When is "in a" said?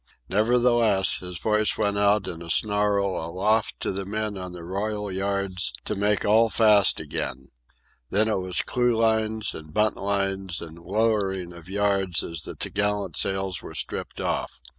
2.27-2.49